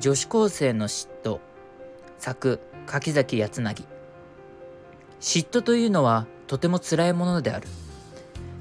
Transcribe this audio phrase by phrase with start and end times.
[0.00, 1.40] 女子高生の嫉妬。
[2.16, 3.84] 作柿崎康成
[5.20, 7.68] 嫉妬というのはとても辛いものである。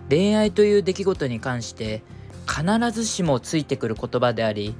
[0.09, 2.03] 恋愛という出来事に関して
[2.45, 4.75] 必ずしもついてくる言葉であり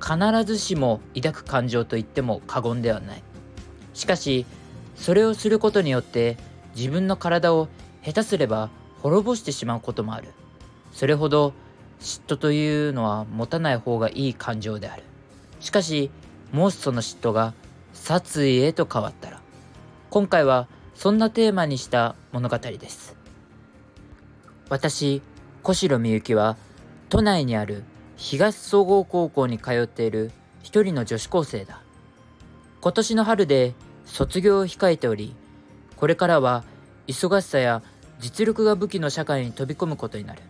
[0.00, 0.16] 必
[0.46, 3.22] ずしも抱く感情と言っても過言ではない。
[3.92, 4.46] しかし
[4.96, 6.38] それをすることによって
[6.74, 7.68] 自分の体を
[8.02, 8.70] 下手すれば
[9.02, 10.28] 滅ぼしてしまうこともある。
[10.90, 11.52] それほど
[12.00, 15.02] 嫉妬というのは持たない方がいい感情である。
[15.60, 16.10] しかし
[16.52, 17.54] もしその嫉妬が
[17.92, 19.40] 殺意へと変わったら
[20.10, 23.16] 今回はそんなテーマにした物語です。
[24.68, 25.22] 私
[25.62, 26.56] 小城みゆきは
[27.08, 27.84] 都内にある
[28.16, 31.82] 東総合高校に通っている一人の女子高生だ。
[32.80, 35.34] 今年の春で卒業を控えており
[35.96, 36.64] これからは
[37.06, 37.82] 忙しさや
[38.18, 40.42] 実力が武器の社会に飛び込むことになる。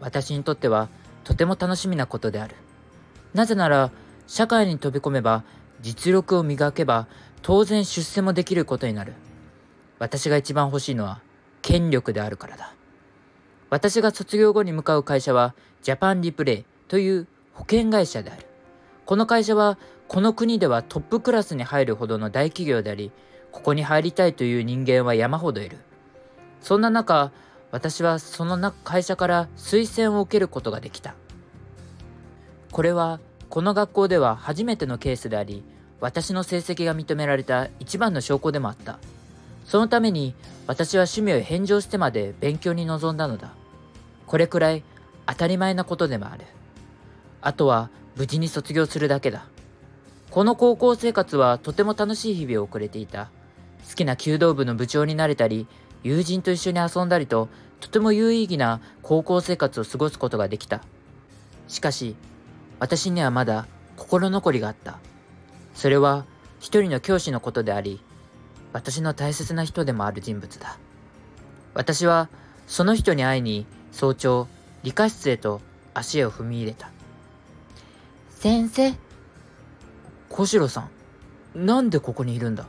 [0.00, 0.88] 私にとっては
[1.24, 2.56] とても楽しみなことである。
[3.34, 3.90] なぜなら
[4.28, 5.42] 社会に飛び込めば
[5.80, 7.08] 実力を磨けば
[7.42, 9.14] 当然出世もできることになる。
[9.98, 11.22] 私が一番欲しいのは
[11.62, 12.74] 権力であるからだ。
[13.70, 18.46] 私が卒業後に向かう会社はジャパンリプレイという保険会社である。
[19.06, 23.10] この会社はこの国ではトップクラスに入るほどの大企業であり
[23.50, 25.78] ここに入りたいという人間は山ほどいる。
[26.60, 27.32] そんな中
[27.70, 31.14] 私はその会社から推薦を受けることができた。
[32.70, 35.64] これはこの学校では初めてのケースであり
[36.00, 38.98] 私の成績が認められた一番の証拠でもあった。
[39.64, 40.34] そのために
[40.66, 43.52] 私は趣味を返上してまで勉強に臨んだのだ。
[44.26, 44.84] これくらい
[45.26, 46.44] 当たり前なことでもある。
[47.40, 49.46] あとは無事に卒業するだけだ。
[50.30, 53.30] この高校生活はとても楽しい日々を送れていた。
[53.88, 55.66] 好きな弓道部の部長になれたり
[56.02, 57.48] 友人と一緒に遊んだりと
[57.80, 60.82] とても有意義な高校生活を過ごすことができた。
[61.66, 62.14] しかし
[62.78, 64.98] 私にはまだ心残りがあった。
[65.74, 66.24] それは
[66.60, 68.00] 一人の教師のことであり、
[68.72, 70.78] 私の大切な人でもある人物だ。
[71.74, 72.28] 私は
[72.66, 74.48] その人に会いに早朝
[74.82, 75.60] 理科室へと
[75.94, 76.90] 足を踏み入れた。
[78.30, 78.94] 先生。
[80.28, 80.88] 小城さ
[81.54, 82.66] ん、なんでここにいるんだ？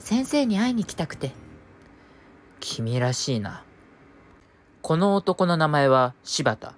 [0.00, 1.32] 先生に会いに来たくて。
[2.60, 3.64] 君らしいな。
[4.82, 6.74] この男の名前は柴田。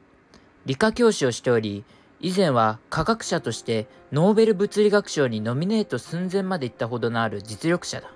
[0.66, 1.84] 理科教師をしており、
[2.24, 8.10] 以前は科学者としてノーベル物理学賞にノミネート寸前まで行ったほどのある実力者だ。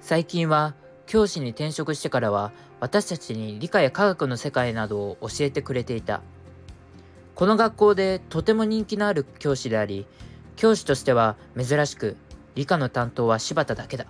[0.00, 0.76] 最近は
[1.06, 6.22] 教師に転職してからは私たちに理科や科学の世界などを教えてくれていた。
[7.34, 10.06] この学校でとても人気のある教師であり、
[10.54, 12.16] 教師としては珍しく
[12.54, 14.06] 理科の担当は柴田だけだ。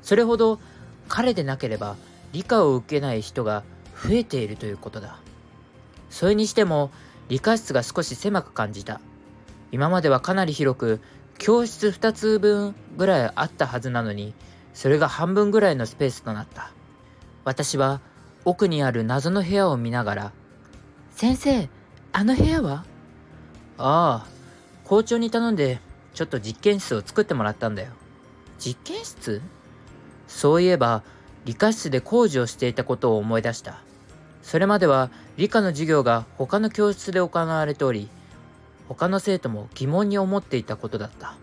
[0.00, 0.60] それほど
[1.08, 1.96] 彼でなければ
[2.32, 3.64] 理科を受けない人が
[4.02, 5.18] 増えているということだ。
[6.08, 6.90] それにしても
[7.28, 9.00] 理科室が少し狭く感じた。
[9.72, 11.00] 今まではかなり広く、
[11.38, 14.34] 教室2つ分ぐらいあったはずなのに、
[14.72, 16.70] それが半分ぐらいのスペースとなった。
[17.44, 18.00] 私は
[18.44, 20.32] 奥にある謎の部屋を見ながら、
[21.10, 21.68] 先生、
[22.12, 22.84] あの部屋は？
[23.78, 24.26] ああ、
[24.84, 25.80] 校長に頼んで、
[26.12, 27.90] ちょっと実験室を作ってもらったんだよ。
[28.58, 29.40] 実験室？
[30.28, 31.02] そういえば、
[31.44, 33.82] 理科室で工事をしていたことを思い出した。
[34.44, 38.08] それまでは理科の授業が他の教室で行われており、
[38.88, 41.34] 他の生徒も疑問に思っていたことだった。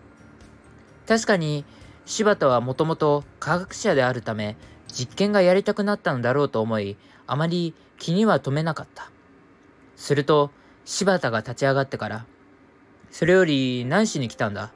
[1.08, 1.64] 確かに
[2.06, 6.96] 柴田はもともと科学者であるため実験がやりたくなったのだろうと思い、
[7.26, 9.10] あまり気には留めなかった。
[9.96, 10.52] すると
[10.84, 12.24] 柴田が立ち上がってから、
[13.10, 14.70] それより何しに来たんだ？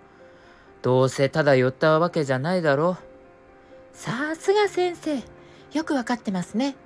[0.82, 3.96] どうせただ寄ったわけじゃないだろう。
[3.96, 5.22] さすが先生。
[5.72, 6.76] よくわかってますね。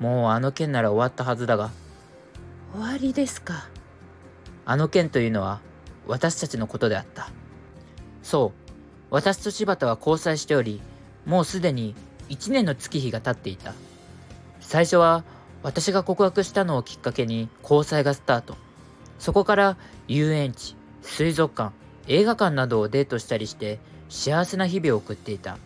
[0.00, 1.70] もうあの件なら終わったはずだが。
[2.72, 3.68] 終わりですか。
[4.66, 5.60] あの件というのは
[6.06, 7.30] 私たちのことであった。
[8.22, 8.64] そう、
[9.10, 10.80] 私と柴田は交際しており、
[11.26, 11.94] もうすでに
[12.30, 13.74] 1年の月日が経っていた。
[14.60, 15.24] 最初は
[15.62, 18.56] 私が告白したのをきっかけに交際がスタート。
[19.18, 19.76] そこから
[20.08, 21.72] 遊園地、水族館、
[22.08, 25.58] 映画館などをデートしたりして幸せな日々を送っていた。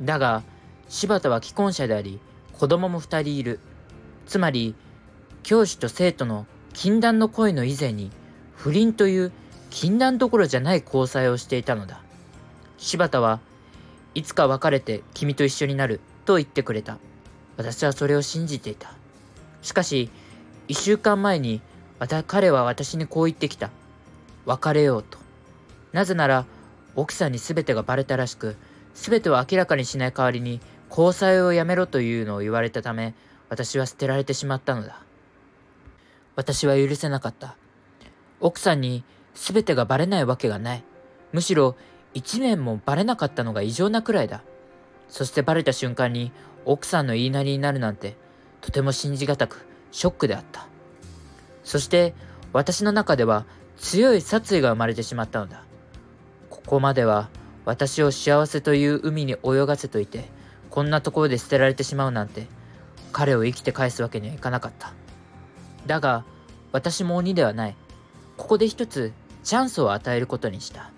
[0.00, 0.42] だが、
[0.88, 2.20] 柴田は既婚者であり、
[2.58, 3.60] 子供も2人いる。
[4.26, 4.74] つまり、
[5.42, 8.10] 教師と生徒の禁断の恋の以前に、
[8.54, 9.32] 不倫という
[9.70, 12.00] 禁断どころじゃない交際をしていたのだ。
[12.78, 13.40] 柴田は
[14.14, 16.98] いつか別れて君と一緒になると言ってくれた。
[17.56, 18.92] 私はそれを信じていた。
[19.62, 20.10] しかし、
[20.68, 21.60] 一週間前に
[21.98, 23.70] また彼は私にこう言ってきた。
[24.46, 25.18] 別れようと。
[25.92, 26.46] なぜなら、
[26.94, 28.56] 奥さんに全てがバレたらしく、
[28.94, 30.60] 全てを明らかにしない代わりに
[30.90, 33.14] 交際をやめろというのを言われたため、
[33.48, 35.00] 私は捨てられてしまったのだ。
[36.34, 37.56] 私は許せなかった。
[38.40, 39.04] 奥さんに
[39.34, 40.84] 全てがバレないわけがない。
[41.32, 41.76] むしろ
[42.14, 44.42] 一面もバレなかったのが異常なくらいだ。
[45.08, 46.32] そしてバレた瞬間に
[46.64, 48.16] 奥さんの言いなりになるなんて
[48.60, 50.66] とても信じがたくショックであった。
[51.62, 52.14] そして
[52.52, 53.44] 私の中では
[53.76, 55.62] 強い殺意が生まれてしまったのだ。
[56.50, 57.28] ここまでは
[57.64, 60.28] 私を幸せという海に泳がせといて
[60.76, 62.48] こんなところで捨てられてしまうなんて
[63.10, 64.92] 彼を生きて返すわけにはいかなかった。
[65.86, 66.26] だが
[66.70, 67.76] 私も鬼ではない。
[68.36, 70.90] ここで一つチャンスを与えることにした。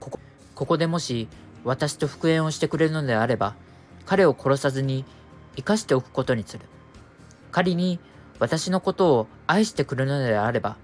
[0.00, 0.20] ここ
[0.54, 1.28] ここでもし
[1.64, 3.56] 私と復縁をしてくれるのであれば
[4.06, 5.04] 彼を殺さずに
[5.56, 6.64] 生かしておくことにする。
[7.52, 8.00] 仮に
[8.38, 10.78] 私のことを愛してくれるのであれば、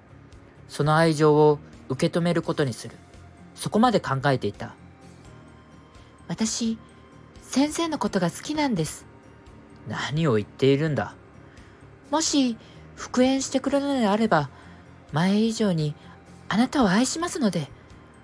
[0.69, 1.59] その愛情を
[1.89, 2.99] 受け止めることにする。
[3.55, 4.75] そこまで考えていた。
[6.29, 6.77] 私、
[7.53, 9.05] 先生のことが好きなんです。
[9.87, 11.15] 何を言っているんだ。
[12.11, 12.57] もし、
[12.97, 14.49] 復縁してくれるのであれば、
[15.13, 15.95] 前以上に
[16.49, 17.69] あなたを愛しますので。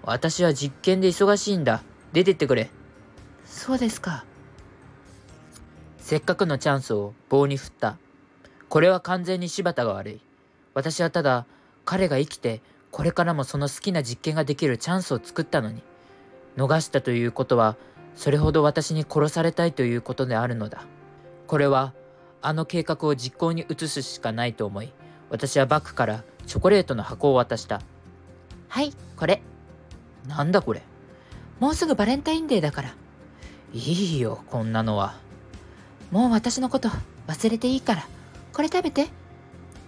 [0.02, 1.82] 私は実験で忙しいんだ。
[2.14, 2.70] 出てってくれ。
[3.44, 4.25] そうですか。
[5.98, 7.98] せっかくのチャンスを棒に振った。
[8.70, 10.20] これは完全に柴田が悪い。
[10.72, 11.44] 私はただ、
[11.84, 15.82] 彼が生きて、これからもその好きな実験ができるチャンスを作ったのに、
[16.56, 17.76] 逃したということは、
[18.19, 20.82] それほど私に殺されたいということであるのだ。
[21.47, 21.94] これは、
[22.43, 24.93] あの計画を実行に移すしかないと思い、
[25.31, 27.81] 私はバッグからチョコレートの箱を渡した。
[28.67, 29.41] はい、これ。
[30.26, 30.82] なんだこれ。
[31.61, 32.97] もうすぐバレンタインデーだから。
[33.73, 35.15] いいよ、こんなのは。
[36.11, 36.88] もう私のこと
[37.29, 38.09] 忘れていいから、
[38.53, 39.06] これ食べて。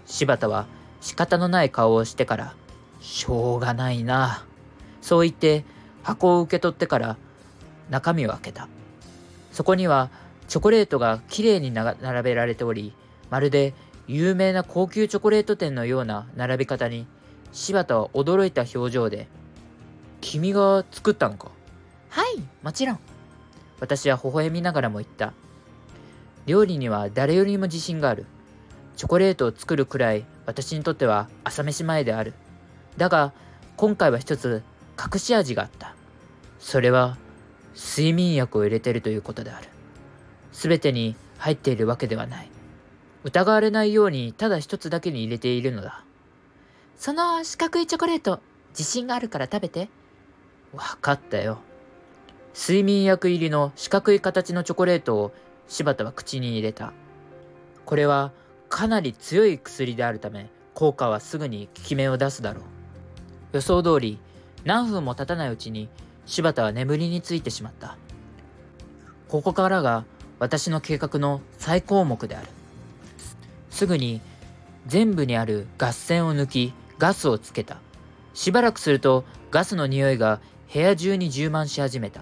[0.06, 0.67] 柴田は
[1.00, 2.55] 仕方のない顔をしてから、
[3.00, 4.47] しょうがないな。
[5.03, 5.65] そう言って
[6.05, 7.17] 箱を受け取ってから
[7.90, 8.69] 中身を開けた。
[9.52, 10.10] そこには
[10.48, 12.94] チョコレートがきれいに並べられており、
[13.31, 13.75] まるで
[14.06, 17.06] 有名な高級チョコレート店のような並び方に、
[17.52, 19.28] 柴田は驚いた表情で、
[20.20, 21.50] 君が作ったのか？
[22.08, 22.98] はい、もちろん。
[23.81, 25.32] 私は微笑みながらも言った。
[26.46, 28.26] 料理には誰よりも自信がある。
[28.96, 32.34] チョコレートを作るくらい私にとっては朝飯前である。
[32.96, 33.32] だが、
[33.76, 34.62] 今回は一つ
[34.98, 35.94] 隠し味があった。
[36.58, 37.16] それは
[37.82, 39.67] 睡眠薬を入れているということである。
[40.53, 42.50] すべてに入っているわけではない。
[43.25, 46.05] 疑われないようにただ一つだけに入れているのだ。
[46.97, 48.41] その四角いチョコレート、
[48.71, 49.88] 自信があるから食べて。
[50.75, 51.59] わかったよ。
[52.55, 55.32] 睡眠薬入りの四角い形のチョコレートを
[55.67, 56.93] 柴田は口に入れた。
[57.87, 58.32] これは
[58.69, 62.65] かなり強い薬であるため、効果はすぐに効き目を出すだろう。
[63.53, 64.19] 予想通り、
[64.65, 65.88] 何分も経たないうちに
[66.31, 67.97] 柴田は眠りについてしまった。
[69.29, 70.05] ここからが
[70.38, 72.47] 私の計画の最項目である。
[73.69, 74.21] すぐに
[74.87, 77.79] 全部にあるガス栓を抜き、ガスをつけた。
[78.32, 80.41] しばらくするとガスの匂いが
[80.73, 82.21] 部屋中に充満し始めた。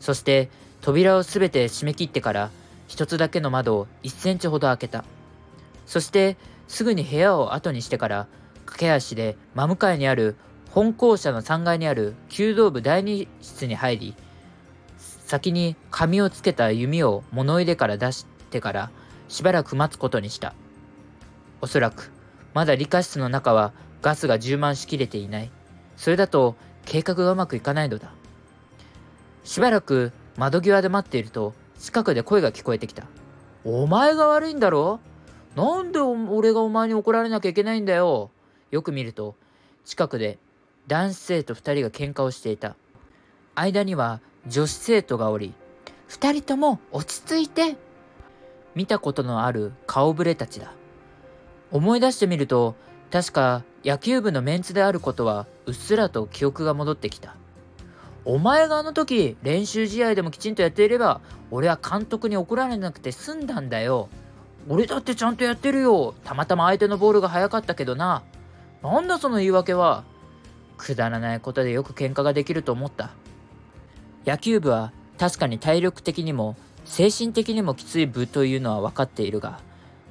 [0.00, 0.50] そして
[0.82, 2.50] 扉をすべて閉め切ってから
[2.88, 5.02] 一つだけの窓を1センチほど開けた。
[5.86, 6.36] そして
[6.68, 8.26] すぐに部屋を後にしてから
[8.66, 10.36] 駆け足で真向かいにある
[10.70, 14.14] 本校舎の3階にある弓道部第2室に入り
[14.98, 18.90] 先に紙をつけた弓を物入れから出してから
[19.28, 20.54] しばらく待つことにした
[21.60, 22.12] おそらく
[22.54, 25.50] まだ理科室の中はガスが充満しきれていない
[25.96, 28.12] それだと計画がうまくいかないのだ
[29.44, 33.04] しばらく窓際で待っていると近くで声が聞こえてきた。
[33.64, 34.98] お前が悪いんだろ？
[35.54, 38.30] なんで俺がお前に怒られなきゃいけないんだよ？
[38.70, 39.34] よく見ると、
[39.84, 40.38] 近くで
[40.86, 42.76] 男子生徒2人が喧嘩をしていた。
[43.54, 45.54] 間には女子生徒がおり、
[46.08, 47.76] 2人とも落ち着いて。
[48.74, 50.72] 見たことのある顔ぶれたちだ。
[51.72, 52.76] 思い出してみると、
[53.10, 57.36] 確か野球部のメンツであることはうっすらと記憶が戻ってきた。
[58.24, 61.20] お前があの時練習試合でもきちんとやっていれば
[61.52, 64.08] 俺は監督に怒られなくて済んだんだよ。
[64.68, 66.14] 俺だってちゃんとやってるよ。
[66.24, 68.22] たまたま相手のボールが速かったけどな。
[68.82, 70.04] なんだその言い訳は。
[70.76, 73.10] くだらないことでよく喧嘩ができると思った。
[74.26, 79.60] 野球部は確かに体力的にも精神的にもきつい部というのは分かっているが、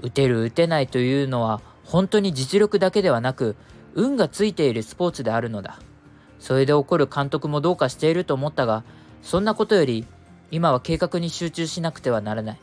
[0.01, 3.55] 打てる打てないというのは本当に実力だけではなく
[3.93, 5.79] 運がついているスポーツであるのだ。
[6.39, 8.83] それで怒る監督もどうかしていると思ったが、
[9.23, 10.05] そんなことより、
[10.51, 12.59] 今は計画に集中しなくてはならない。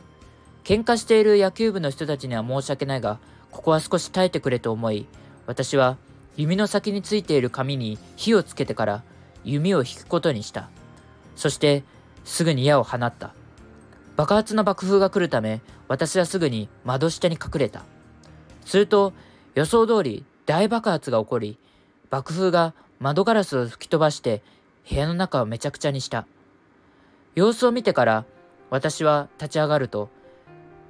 [0.63, 3.19] 喧嘩している野球部の人たちには申し訳ないが、
[3.51, 5.07] ここは少し耐えてくれと思い、
[5.47, 5.97] 私は
[6.37, 9.03] 弓の先についている紙に火をつけてから
[9.43, 10.69] 弓を引くことにした。
[11.35, 11.83] そして、
[12.23, 13.33] すぐに矢を放った。
[14.15, 17.83] 爆発の爆風が来るため、私はすぐに窓下に隠れた。
[18.65, 19.13] すると、
[19.55, 21.57] 予想通り大爆発が起こり、
[22.09, 24.43] 爆風が窓ガラスを吹き飛ばして
[24.89, 26.25] 部屋の中をめちゃくちゃにした。
[27.35, 28.25] 様子を見てから
[28.69, 30.09] 私は立ち上がると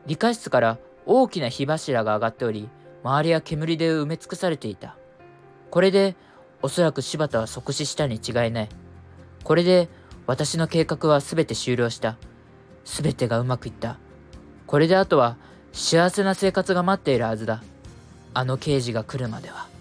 [0.06, 2.70] 理科室から大きな火柱が上がっており
[3.04, 4.98] 周りは煙で埋め尽くされていた。
[5.74, 6.16] これで
[6.62, 8.70] おそらく柴田は即死したに違いない。
[9.44, 9.90] これで
[10.28, 12.16] 私の計画は全て終了した。
[12.86, 13.98] 全てがうまくいった。
[14.68, 15.36] これであとは
[15.72, 17.64] 幸せな生活が待っているはずだ。
[18.36, 19.73] あの刑事が来るまでは。